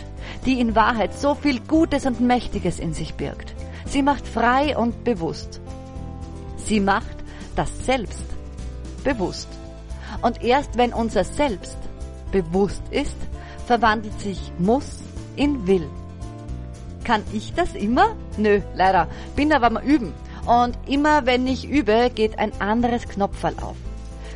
die 0.47 0.61
in 0.61 0.75
Wahrheit 0.75 1.19
so 1.19 1.35
viel 1.35 1.61
Gutes 1.61 2.07
und 2.07 2.21
Mächtiges 2.21 2.79
in 2.79 2.95
sich 2.95 3.15
birgt. 3.15 3.55
Sie 3.85 4.03
macht 4.03 4.27
frei 4.27 4.77
und 4.77 5.05
bewusst. 5.05 5.61
Sie 6.57 6.81
macht 6.81 7.17
das 7.57 7.85
Selbst 7.85 8.25
bewusst. 9.05 9.49
Und 10.23 10.43
erst 10.43 10.77
wenn 10.77 10.93
unser 10.93 11.25
Selbst 11.25 11.79
bewusst 12.33 12.83
ist, 12.91 13.17
verwandelt 13.67 14.19
sich 14.21 14.53
muss 14.59 15.01
in 15.37 15.67
will. 15.67 15.89
Kann 17.05 17.23
ich 17.33 17.55
das 17.55 17.75
immer? 17.75 18.17
Nö, 18.37 18.61
leider. 18.75 19.09
Bin 19.35 19.53
aber 19.53 19.71
mal 19.71 19.83
üben. 19.83 20.13
Und 20.49 20.79
immer 20.89 21.27
wenn 21.27 21.47
ich 21.47 21.69
übe, 21.69 22.09
geht 22.15 22.39
ein 22.39 22.59
anderes 22.59 23.07
Knopfball 23.07 23.53
auf. 23.61 23.77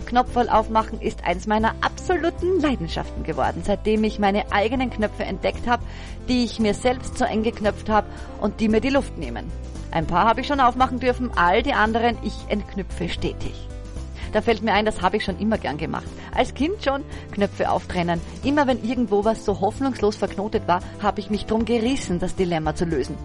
Knopfball 0.04 0.50
aufmachen 0.50 1.00
ist 1.00 1.24
eins 1.24 1.46
meiner 1.46 1.74
absoluten 1.80 2.60
Leidenschaften 2.60 3.22
geworden, 3.22 3.62
seitdem 3.64 4.04
ich 4.04 4.18
meine 4.18 4.52
eigenen 4.52 4.90
Knöpfe 4.90 5.24
entdeckt 5.24 5.66
habe, 5.66 5.82
die 6.28 6.44
ich 6.44 6.60
mir 6.60 6.74
selbst 6.74 7.16
so 7.16 7.24
eng 7.24 7.42
geknöpft 7.42 7.88
habe 7.88 8.08
und 8.42 8.60
die 8.60 8.68
mir 8.68 8.82
die 8.82 8.90
Luft 8.90 9.16
nehmen. 9.16 9.50
Ein 9.90 10.06
paar 10.06 10.26
habe 10.26 10.42
ich 10.42 10.46
schon 10.46 10.60
aufmachen 10.60 11.00
dürfen, 11.00 11.30
all 11.34 11.62
die 11.62 11.72
anderen 11.72 12.18
ich 12.22 12.34
entknüpfe 12.48 13.08
stetig. 13.08 13.54
Da 14.34 14.42
fällt 14.42 14.62
mir 14.62 14.74
ein, 14.74 14.84
das 14.84 15.00
habe 15.00 15.16
ich 15.16 15.24
schon 15.24 15.38
immer 15.38 15.56
gern 15.56 15.78
gemacht. 15.78 16.08
Als 16.34 16.52
Kind 16.52 16.84
schon 16.84 17.04
Knöpfe 17.30 17.70
auftrennen. 17.70 18.20
Immer 18.44 18.66
wenn 18.66 18.84
irgendwo 18.84 19.24
was 19.24 19.46
so 19.46 19.60
hoffnungslos 19.62 20.16
verknotet 20.16 20.68
war, 20.68 20.80
habe 21.02 21.20
ich 21.20 21.30
mich 21.30 21.46
drum 21.46 21.64
gerissen, 21.64 22.18
das 22.18 22.34
Dilemma 22.34 22.74
zu 22.74 22.84
lösen. 22.84 23.16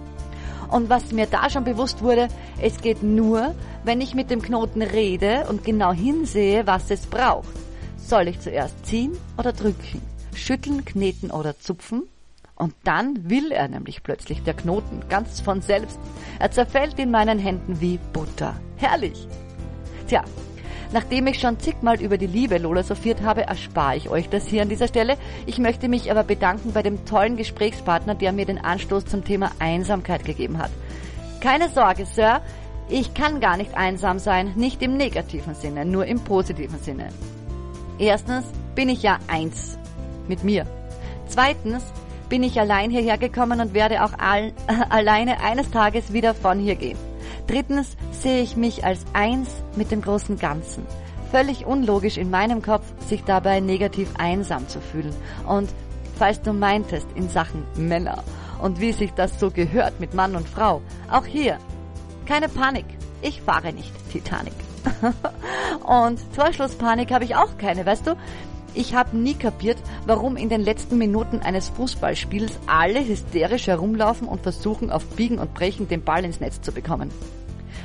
Und 0.70 0.90
was 0.90 1.12
mir 1.12 1.28
da 1.28 1.50
schon 1.50 1.64
bewusst 1.64 2.02
wurde, 2.02 2.28
es 2.62 2.82
geht 2.82 3.04
nur, 3.04 3.56
wenn 3.84 4.02
ich 4.02 4.16
mit 4.16 4.30
dem 4.30 4.42
Knoten 4.42 4.82
rede 4.82 5.46
und 5.50 5.64
genau 5.64 5.94
hinsehe, 5.94 6.68
was 6.68 6.92
es 6.92 7.06
braucht. 7.06 7.48
Soll 7.98 8.28
ich 8.28 8.40
zuerst 8.40 8.86
ziehen 8.86 9.18
oder 9.38 9.54
drücken? 9.54 10.02
Schütteln, 10.34 10.86
kneten 10.86 11.32
oder 11.32 11.60
zupfen? 11.60 12.04
Und 12.56 12.74
dann 12.84 13.30
will 13.30 13.52
er 13.52 13.68
nämlich 13.68 14.02
plötzlich, 14.02 14.44
der 14.44 14.56
Knoten, 14.56 15.04
ganz 15.10 15.42
von 15.42 15.62
selbst. 15.62 16.00
Er 16.40 16.52
zerfällt 16.52 16.98
in 17.00 17.12
meinen 17.12 17.38
Händen 17.38 17.80
wie 17.80 18.00
Butter. 18.14 18.56
Herrlich! 18.78 19.28
Tja, 20.08 20.24
Nachdem 20.94 21.28
ich 21.28 21.40
schon 21.40 21.60
zigmal 21.60 22.02
über 22.02 22.18
die 22.18 22.28
Liebe 22.28 22.58
Lola 22.58 22.84
sophiert 22.84 23.22
habe, 23.22 23.42
erspare 23.42 23.98
ich 23.98 24.10
euch 24.10 24.30
das 24.30 24.48
hier 24.48 24.62
an 24.62 24.70
dieser 24.70 24.88
Stelle. 24.88 25.18
Ich 25.46 25.58
möchte 25.58 25.90
mich 25.90 26.10
aber 26.10 26.24
bedanken 26.24 26.72
bei 26.72 26.82
dem 26.82 27.06
tollen 27.06 27.36
Gesprächspartner, 27.36 28.16
der 28.16 28.32
mir 28.32 28.46
den 28.46 28.64
Anstoß 28.64 29.06
zum 29.06 29.26
Thema 29.26 29.52
Einsamkeit 29.60 30.24
gegeben 30.24 30.58
hat. 30.58 30.72
Keine 31.42 31.70
Sorge, 31.70 32.06
Sir, 32.06 32.42
ich 32.90 33.14
kann 33.14 33.42
gar 33.42 33.58
nicht 33.58 33.76
einsam 33.76 34.18
sein, 34.18 34.54
nicht 34.56 34.82
im 34.82 34.96
negativen 34.96 35.56
Sinne, 35.56 35.86
nur 35.86 36.06
im 36.06 36.22
positiven 36.22 36.80
Sinne. 36.80 37.10
Erstens 38.00 38.46
bin 38.76 38.88
ich 38.88 39.04
ja 39.04 39.20
eins 39.28 39.78
mit 40.28 40.44
mir. 40.44 40.66
Zweitens 41.28 41.84
bin 42.30 42.44
ich 42.44 42.60
allein 42.60 42.92
hierher 42.92 43.18
gekommen 43.18 43.60
und 43.60 43.74
werde 43.74 44.04
auch 44.04 44.14
all, 44.18 44.54
alleine 44.90 45.42
eines 45.42 45.70
Tages 45.72 46.14
wieder 46.14 46.34
von 46.34 46.60
hier 46.60 46.76
gehen. 46.76 46.98
Drittens 47.48 47.96
sehe 48.12 48.42
ich 48.42 48.58
mich 48.58 48.84
als 48.84 49.06
eins 49.14 49.50
mit 49.76 49.92
dem 49.92 50.02
großen 50.02 50.38
Ganzen. 50.38 50.86
Völlig 51.32 51.66
unlogisch 51.66 52.18
in 52.18 52.30
meinem 52.30 52.62
Kopf, 52.62 52.86
sich 53.08 53.24
dabei 53.24 53.60
negativ 53.60 54.10
einsam 54.18 54.68
zu 54.68 54.80
fühlen. 54.80 55.14
Und 55.48 55.70
falls 56.18 56.42
du 56.42 56.54
meintest 56.54 57.08
in 57.16 57.30
Sachen 57.30 57.64
Männer 57.76 58.24
und 58.62 58.80
wie 58.80 58.92
sich 58.92 59.14
das 59.14 59.40
so 59.40 59.52
gehört 59.52 60.00
mit 60.00 60.14
Mann 60.14 60.36
und 60.36 60.48
Frau, 60.48 60.82
auch 61.10 61.26
hier, 61.26 61.58
keine 62.26 62.50
Panik, 62.50 62.86
ich 63.22 63.42
fahre 63.42 63.74
nicht 63.74 63.92
Titanic. 64.12 64.54
und 65.86 66.20
Torschlusspanik 66.36 67.12
habe 67.12 67.26
ich 67.26 67.36
auch 67.36 67.58
keine, 67.58 67.86
weißt 67.86 68.08
du? 68.08 68.16
Ich 68.78 68.94
habe 68.94 69.18
nie 69.18 69.34
kapiert, 69.34 69.80
warum 70.06 70.38
in 70.38 70.50
den 70.50 70.62
letzten 70.62 71.00
Minuten 71.00 71.40
eines 71.40 71.70
Fußballspiels 71.70 72.60
alle 72.68 73.04
hysterisch 73.04 73.66
herumlaufen 73.66 74.28
und 74.28 74.44
versuchen, 74.44 74.92
auf 74.92 75.04
Biegen 75.16 75.40
und 75.40 75.56
Brechen 75.56 75.88
den 75.88 76.04
Ball 76.04 76.24
ins 76.24 76.40
Netz 76.40 76.62
zu 76.62 76.72
bekommen. 76.72 77.10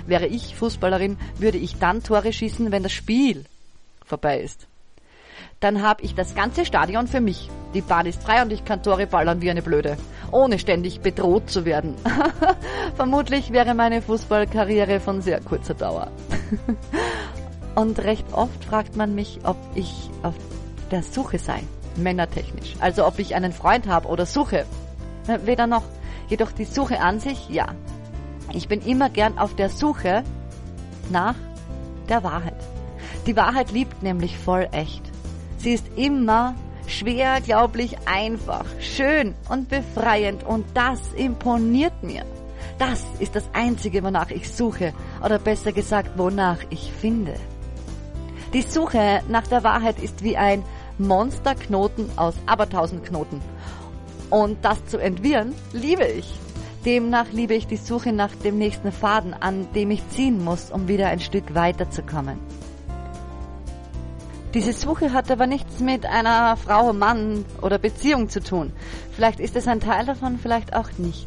Wäre 0.07 0.27
ich 0.27 0.55
Fußballerin, 0.55 1.17
würde 1.39 1.57
ich 1.57 1.79
dann 1.79 2.03
Tore 2.03 2.31
schießen, 2.31 2.73
wenn 2.73 2.83
das 2.83 2.93
Spiel 2.93 3.47
vorbei 4.05 4.43
ist. 4.43 4.67
Dann 5.61 5.81
habe 5.81 6.03
ich 6.03 6.15
das 6.15 6.35
ganze 6.35 6.67
Stadion 6.67 7.07
für 7.07 7.23
mich. 7.23 7.49
Die 7.73 7.81
Bahn 7.81 8.05
ist 8.05 8.23
frei 8.23 8.43
und 8.43 8.53
ich 8.53 8.67
kann 8.67 8.83
Tore 8.83 9.07
ballern 9.07 9.41
wie 9.41 9.51
eine 9.51 9.63
Blöde, 9.63 9.97
ohne 10.31 10.59
ständig 10.59 11.01
bedroht 11.01 11.49
zu 11.49 11.65
werden. 11.65 11.95
Vermutlich 12.97 13.51
wäre 13.51 13.75
meine 13.75 14.03
Fußballkarriere 14.03 15.01
von 15.01 15.23
sehr 15.23 15.41
kurzer 15.41 15.73
Dauer. 15.73 16.11
und 17.77 17.99
recht 18.01 18.27
oft 18.33 18.63
fragt 18.63 18.95
man 18.95 19.15
mich, 19.15 19.41
ob 19.45 19.57
ich 19.75 20.11
auf 20.23 20.35
der 20.93 21.03
Suche 21.03 21.39
sei, 21.39 21.63
männertechnisch. 21.97 22.75
Also 22.79 23.07
ob 23.07 23.19
ich 23.19 23.35
einen 23.35 23.53
Freund 23.53 23.89
habe 23.89 24.09
oder 24.09 24.27
suche. 24.27 24.67
Weder 25.45 25.67
noch. 25.67 25.85
Jedoch 26.29 26.53
die 26.53 26.65
Suche 26.65 27.01
an 27.01 27.21
sich, 27.21 27.49
ja. 27.49 27.67
Ich 28.53 28.69
bin 28.69 28.81
immer 28.83 29.11
gern 29.11 29.39
auf 29.39 29.57
der 29.57 29.69
Suche 29.69 30.23
nach 31.11 31.35
der 32.09 32.23
Wahrheit. 32.23 32.57
Die 33.27 33.37
Wahrheit 33.37 33.71
liebt 33.73 34.03
nämlich 34.03 34.39
voll 34.39 34.69
echt. 34.73 35.03
Sie 35.59 35.73
ist 35.73 35.87
immer 35.97 36.55
schwer, 36.87 37.41
glaublich, 37.41 37.97
einfach, 38.05 38.65
schön 38.81 39.35
und 39.49 39.69
befreiend 39.69 40.45
und 40.45 40.67
das 40.75 41.13
imponiert 41.15 42.03
mir. 42.03 42.25
Das 42.79 43.05
ist 43.21 43.37
das 43.37 43.49
Einzige, 43.53 44.03
wonach 44.03 44.31
ich 44.31 44.51
suche 44.51 44.93
oder 45.25 45.39
besser 45.39 45.73
gesagt, 45.73 46.19
wonach 46.19 46.59
ich 46.71 46.93
finde. 46.93 47.35
Die 48.53 48.63
Suche 48.63 49.23
nach 49.29 49.47
der 49.47 49.63
Wahrheit 49.63 49.99
ist 49.99 50.23
wie 50.25 50.37
ein 50.37 50.65
Monsterknoten 51.07 52.11
aus 52.17 52.35
abertausend 52.47 53.05
Knoten. 53.05 53.41
Und 54.31 54.65
das 54.65 54.85
zu 54.87 54.99
entwirren, 54.99 55.55
liebe 55.73 56.05
ich. 56.05 56.33
Demnach 56.85 57.31
liebe 57.31 57.55
ich 57.55 57.67
die 57.67 57.77
Suche 57.77 58.13
nach 58.13 58.35
dem 58.35 58.59
nächsten 58.59 58.91
Faden, 58.91 59.35
an 59.35 59.69
dem 59.73 59.91
ich 59.91 60.09
ziehen 60.09 60.43
muss, 60.43 60.71
um 60.71 60.89
wieder 60.89 61.09
ein 61.09 61.21
Stück 61.21 61.55
weiterzukommen. 61.55 62.39
Diese 64.55 64.73
Suche 64.73 65.13
hat 65.13 65.31
aber 65.31 65.47
nichts 65.47 65.81
mit 65.81 66.05
einer 66.05 66.57
Frau, 66.57 66.93
Mann 66.93 67.45
oder 67.63 67.79
Beziehung 67.79 68.29
zu 68.29 68.43
tun. 68.43 68.73
Vielleicht 69.13 69.41
ist 69.41 69.57
es 69.57 69.67
ein 69.67 69.81
Teil 69.81 70.05
davon, 70.05 70.39
vielleicht 70.39 70.75
auch 70.75 70.91
nicht. 70.99 71.27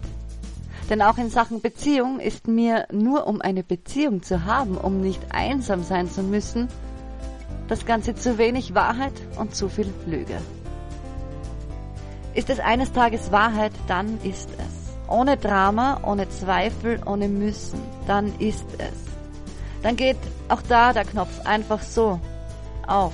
Denn 0.89 1.01
auch 1.01 1.17
in 1.17 1.31
Sachen 1.31 1.61
Beziehung 1.61 2.19
ist 2.19 2.47
mir 2.47 2.85
nur 2.91 3.25
um 3.25 3.41
eine 3.41 3.63
Beziehung 3.63 4.21
zu 4.21 4.45
haben, 4.45 4.77
um 4.77 5.01
nicht 5.01 5.21
einsam 5.31 5.83
sein 5.83 6.07
zu 6.07 6.21
müssen, 6.21 6.67
das 7.67 7.85
Ganze 7.85 8.15
zu 8.15 8.37
wenig 8.37 8.75
Wahrheit 8.75 9.13
und 9.37 9.55
zu 9.55 9.69
viel 9.69 9.91
Lüge. 10.05 10.37
Ist 12.33 12.49
es 12.49 12.59
eines 12.59 12.91
Tages 12.91 13.31
Wahrheit, 13.31 13.71
dann 13.87 14.19
ist 14.23 14.49
es. 14.57 15.09
Ohne 15.09 15.37
Drama, 15.37 15.99
ohne 16.03 16.27
Zweifel, 16.29 16.99
ohne 17.05 17.27
Müssen. 17.27 17.79
Dann 18.07 18.33
ist 18.39 18.65
es. 18.77 19.05
Dann 19.83 19.95
geht 19.95 20.17
auch 20.49 20.61
da 20.63 20.93
der 20.93 21.05
Knopf 21.05 21.45
einfach 21.45 21.81
so 21.81 22.19
auf. 22.87 23.13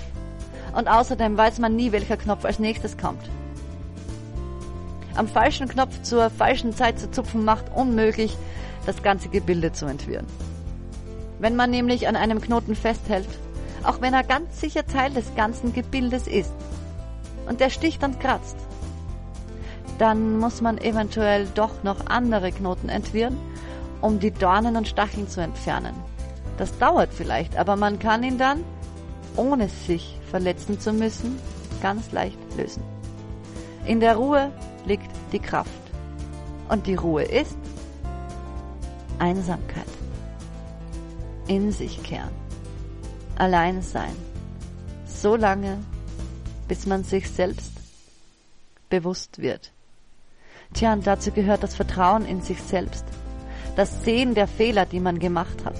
Und 0.75 0.88
außerdem 0.88 1.38
weiß 1.38 1.60
man 1.60 1.75
nie, 1.75 1.91
welcher 1.91 2.17
Knopf 2.17 2.46
als 2.46 2.60
nächstes 2.60 2.98
kommt. 2.98 3.29
Am 5.15 5.27
falschen 5.27 5.67
Knopf 5.67 6.01
zur 6.01 6.29
falschen 6.29 6.74
Zeit 6.74 6.98
zu 6.98 7.12
zupfen 7.12 7.43
macht 7.43 7.65
unmöglich, 7.75 8.38
das 8.86 9.03
ganze 9.03 9.29
Gebilde 9.29 9.74
zu 9.74 9.86
entwirren. 9.86 10.25
Wenn 11.39 11.55
man 11.55 11.70
nämlich 11.70 12.08
an 12.08 12.15
einem 12.15 12.39
Knoten 12.39 12.75
festhält, 12.75 13.27
auch 13.83 14.01
wenn 14.01 14.13
er 14.13 14.23
ganz 14.23 14.59
sicher 14.59 14.85
Teil 14.85 15.11
des 15.11 15.35
ganzen 15.35 15.73
Gebildes 15.73 16.27
ist, 16.27 16.53
und 17.47 17.59
der 17.59 17.69
sticht 17.69 18.03
und 18.03 18.19
kratzt, 18.19 18.57
dann 19.97 20.39
muss 20.39 20.61
man 20.61 20.77
eventuell 20.77 21.47
doch 21.53 21.83
noch 21.83 22.07
andere 22.07 22.51
Knoten 22.51 22.89
entwirren, 22.89 23.38
um 24.01 24.19
die 24.19 24.31
Dornen 24.31 24.75
und 24.75 24.88
Stacheln 24.88 25.27
zu 25.27 25.41
entfernen. 25.41 25.93
Das 26.57 26.77
dauert 26.77 27.13
vielleicht, 27.13 27.57
aber 27.57 27.75
man 27.75 28.00
kann 28.00 28.23
ihn 28.23 28.38
dann, 28.38 28.63
ohne 29.35 29.69
sich 29.69 30.19
verletzen 30.29 30.79
zu 30.79 30.93
müssen, 30.93 31.39
ganz 31.81 32.11
leicht 32.11 32.38
lösen. 32.57 32.83
In 33.85 34.00
der 34.00 34.15
Ruhe 34.15 34.51
liegt 34.85 35.09
die 35.31 35.39
Kraft. 35.39 35.71
Und 36.69 36.88
die 36.88 36.95
Ruhe 36.95 37.23
ist 37.23 37.57
Einsamkeit. 39.19 39.85
In 41.47 41.71
sich 41.71 42.01
kehren. 42.01 42.40
Allein 43.38 43.81
sein. 43.81 44.15
So 45.05 45.35
lange, 45.35 45.77
bis 46.67 46.85
man 46.85 47.03
sich 47.03 47.29
selbst 47.29 47.73
bewusst 48.89 49.41
wird. 49.41 49.71
Tja, 50.73 50.93
und 50.93 51.05
dazu 51.05 51.31
gehört 51.31 51.63
das 51.63 51.75
Vertrauen 51.75 52.25
in 52.25 52.41
sich 52.41 52.61
selbst. 52.61 53.05
Das 53.75 54.03
Sehen 54.03 54.35
der 54.35 54.47
Fehler, 54.47 54.85
die 54.85 55.00
man 55.00 55.19
gemacht 55.19 55.65
hat. 55.65 55.75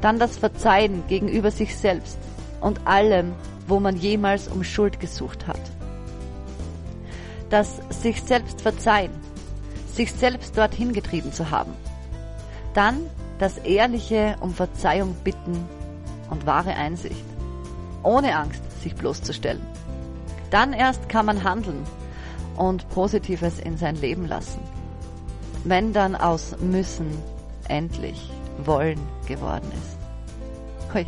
Dann 0.00 0.18
das 0.18 0.38
Verzeihen 0.38 1.02
gegenüber 1.08 1.50
sich 1.50 1.76
selbst 1.76 2.18
und 2.60 2.86
allem, 2.86 3.32
wo 3.66 3.80
man 3.80 3.96
jemals 3.96 4.48
um 4.48 4.64
Schuld 4.64 5.00
gesucht 5.00 5.46
hat. 5.46 5.60
Das 7.50 7.80
sich 7.90 8.22
selbst 8.22 8.60
verzeihen, 8.60 9.12
sich 9.92 10.12
selbst 10.12 10.56
dorthin 10.56 10.92
getrieben 10.92 11.32
zu 11.32 11.50
haben. 11.50 11.72
Dann 12.74 13.06
das 13.38 13.58
ehrliche 13.58 14.36
um 14.40 14.52
Verzeihung 14.54 15.14
bitten 15.24 15.66
und 16.30 16.46
wahre 16.46 16.74
Einsicht. 16.74 17.24
Ohne 18.02 18.36
Angst, 18.36 18.62
sich 18.80 18.94
bloßzustellen. 18.94 19.62
Dann 20.50 20.72
erst 20.72 21.08
kann 21.08 21.26
man 21.26 21.44
handeln 21.44 21.84
und 22.56 22.88
Positives 22.90 23.58
in 23.58 23.76
sein 23.76 23.96
Leben 23.96 24.26
lassen. 24.26 24.60
Wenn 25.64 25.92
dann 25.92 26.16
aus 26.16 26.56
müssen 26.60 27.10
endlich 27.68 28.30
wollen 28.64 28.98
geworden 29.26 29.70
ist. 29.72 30.94
Hui, 30.94 31.06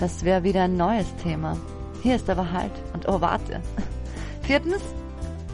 das 0.00 0.24
wäre 0.24 0.42
wieder 0.42 0.62
ein 0.62 0.76
neues 0.76 1.14
Thema. 1.22 1.56
Hier 2.02 2.16
ist 2.16 2.28
aber 2.28 2.52
halt 2.52 2.72
und 2.92 3.08
oh 3.08 3.20
warte. 3.20 3.60
Viertens, 4.42 4.82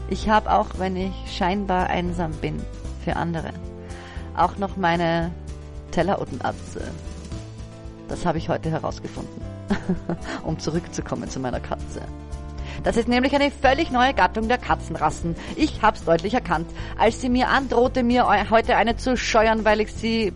ich 0.09 0.29
habe 0.29 0.51
auch, 0.51 0.67
wenn 0.77 0.95
ich 0.95 1.13
scheinbar 1.35 1.87
einsam 1.87 2.31
bin 2.33 2.61
für 3.03 3.15
andere, 3.15 3.51
auch 4.35 4.57
noch 4.57 4.77
meine 4.77 5.31
Tellerutenatze. 5.91 6.81
Das 8.07 8.25
habe 8.25 8.37
ich 8.37 8.49
heute 8.49 8.69
herausgefunden, 8.69 9.41
um 10.43 10.59
zurückzukommen 10.59 11.29
zu 11.29 11.39
meiner 11.39 11.59
Katze. 11.59 12.01
Das 12.83 12.97
ist 12.97 13.07
nämlich 13.07 13.33
eine 13.33 13.49
völlig 13.49 13.89
neue 13.89 14.13
Gattung 14.13 14.47
der 14.47 14.57
Katzenrassen. 14.57 15.35
Ich 15.55 15.81
hab's 15.81 16.03
deutlich 16.03 16.33
erkannt, 16.33 16.69
als 16.97 17.21
sie 17.21 17.29
mir 17.29 17.47
androhte, 17.47 18.03
mir 18.03 18.27
heute 18.49 18.75
eine 18.75 18.95
zu 18.95 19.17
scheuern, 19.17 19.65
weil 19.65 19.81
ich 19.81 19.91
sie 19.91 20.33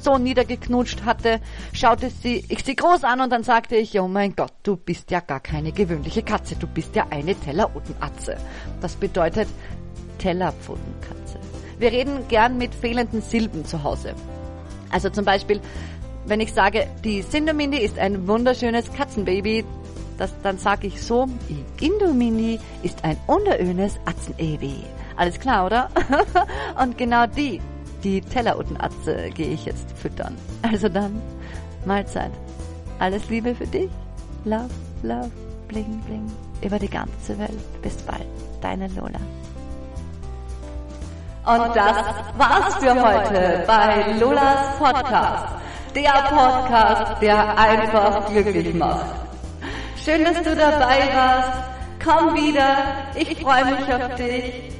so 0.00 0.16
niedergeknutscht 0.16 1.04
hatte, 1.04 1.40
schaute 1.72 2.10
sie 2.10 2.44
ich 2.48 2.64
sie 2.64 2.76
groß 2.76 3.04
an 3.04 3.20
und 3.20 3.30
dann 3.30 3.42
sagte 3.42 3.76
ich, 3.76 3.98
oh 3.98 4.06
mein 4.06 4.36
Gott, 4.36 4.52
du 4.62 4.76
bist 4.76 5.10
ja 5.10 5.20
gar 5.20 5.40
keine 5.40 5.72
gewöhnliche 5.72 6.22
Katze, 6.22 6.54
du 6.56 6.66
bist 6.66 6.94
ja 6.94 7.06
eine 7.10 7.34
Tellerutenatze. 7.34 8.36
Das 8.80 8.94
bedeutet 8.94 9.48
Tellerpfotenkatze. 10.18 11.38
Wir 11.78 11.92
reden 11.92 12.28
gern 12.28 12.58
mit 12.58 12.74
fehlenden 12.74 13.22
Silben 13.22 13.64
zu 13.64 13.82
Hause. 13.82 14.14
Also 14.90 15.10
zum 15.10 15.24
Beispiel, 15.24 15.60
wenn 16.28 16.40
ich 16.40 16.52
sage, 16.52 16.86
die 17.04 17.22
Sindomindi 17.22 17.78
ist 17.78 17.98
ein 17.98 18.28
wunderschönes 18.28 18.92
Katzenbaby, 18.92 19.64
das, 20.18 20.32
dann 20.42 20.58
sage 20.58 20.88
ich 20.88 21.00
so, 21.02 21.26
Indomini 21.80 22.58
ist 22.82 23.04
ein 23.04 23.16
wunderschönes 23.26 23.98
Atzenebi. 24.04 24.84
Alles 25.16 25.38
klar, 25.38 25.66
oder? 25.66 25.88
Und 26.82 26.98
genau 26.98 27.26
die, 27.26 27.60
die 28.02 28.20
Tellerutenatze 28.20 29.30
gehe 29.30 29.48
ich 29.48 29.64
jetzt 29.64 29.90
füttern. 29.96 30.36
Also 30.62 30.88
dann, 30.88 31.22
Mahlzeit. 31.84 32.32
Alles 32.98 33.28
Liebe 33.28 33.54
für 33.54 33.66
dich. 33.66 33.90
Love, 34.44 34.70
love, 35.02 35.30
bling, 35.68 36.00
bling. 36.06 36.30
Über 36.62 36.78
die 36.78 36.90
ganze 36.90 37.38
Welt. 37.38 37.80
Bis 37.82 37.96
bald. 38.02 38.26
Deine 38.60 38.88
Lola. 38.88 39.20
Und 41.46 41.76
das 41.76 41.96
war's 42.36 42.74
für 42.74 42.94
heute 42.94 43.64
bei 43.66 44.12
Lolas 44.18 44.76
Podcast. 44.78 45.57
Der 45.98 46.12
Podcast, 46.30 47.20
der 47.20 47.58
einfach 47.58 48.24
glücklich 48.26 48.72
macht. 48.72 49.04
Schön, 50.04 50.24
dass 50.24 50.40
du 50.44 50.54
dabei 50.54 51.08
warst. 51.12 51.58
Komm 52.04 52.36
wieder. 52.36 52.76
Ich 53.16 53.42
freue 53.42 53.64
mich 53.64 53.92
auf 53.92 54.14
dich. 54.14 54.78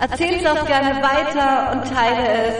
Erzähl 0.00 0.34
es 0.34 0.46
auch 0.46 0.66
gerne 0.66 1.00
weiter 1.00 1.70
und 1.70 1.84
teile 1.94 2.42
es. 2.48 2.54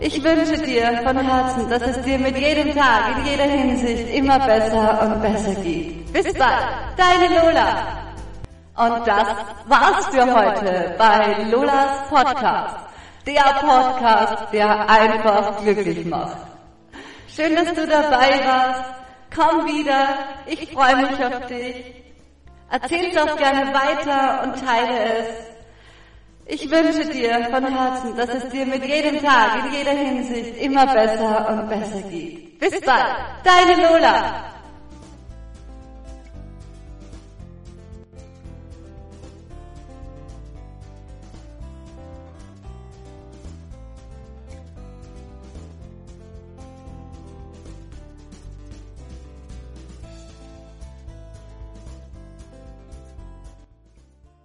Ich 0.00 0.24
wünsche 0.24 0.60
dir 0.60 1.00
von 1.04 1.16
Herzen, 1.18 1.70
dass 1.70 1.82
es 1.82 2.02
dir 2.02 2.18
mit 2.18 2.36
jedem 2.36 2.74
Tag, 2.74 3.16
in 3.16 3.26
jeder 3.26 3.44
Hinsicht 3.44 4.12
immer 4.12 4.40
besser 4.40 5.02
und 5.02 5.22
besser 5.22 5.54
geht. 5.62 6.12
Bis 6.12 6.34
bald, 6.34 6.66
deine 6.96 7.28
Lola. 7.28 7.76
Und 8.76 9.06
das 9.06 9.28
war's 9.68 10.06
für 10.06 10.34
heute 10.34 10.96
bei 10.98 11.44
Lolas 11.48 12.08
Podcast. 12.08 12.74
Der 13.24 13.44
Podcast, 13.60 14.52
der 14.52 14.90
einfach 14.90 15.58
glücklich 15.62 16.04
macht. 16.06 16.51
Schön, 17.34 17.56
dass 17.56 17.72
du 17.72 17.86
dabei 17.86 18.40
warst. 18.44 18.90
Komm 19.34 19.64
wieder. 19.64 20.18
Ich 20.44 20.70
freue 20.70 20.96
mich 20.96 21.24
auf 21.24 21.46
dich. 21.46 21.94
Erzähl 22.70 23.06
es 23.10 23.16
auch 23.16 23.36
gerne 23.36 23.72
weiter 23.72 24.42
und 24.42 24.62
teile 24.62 25.04
es. 25.18 25.26
Ich 26.44 26.70
wünsche 26.70 27.08
dir 27.08 27.48
von 27.50 27.64
Herzen, 27.66 28.16
dass 28.16 28.28
es 28.28 28.48
dir 28.50 28.66
mit 28.66 28.84
jedem 28.84 29.22
Tag, 29.22 29.64
in 29.64 29.72
jeder 29.72 29.92
Hinsicht 29.92 30.60
immer 30.60 30.86
besser 30.86 31.48
und 31.48 31.68
besser 31.70 32.02
geht. 32.10 32.58
Bis 32.58 32.80
bald. 32.82 33.16
Deine 33.44 33.80
Lola. 33.80 34.51